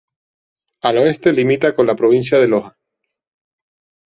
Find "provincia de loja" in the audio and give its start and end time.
1.95-2.75